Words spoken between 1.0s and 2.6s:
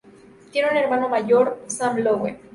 mayor Sam Lowe.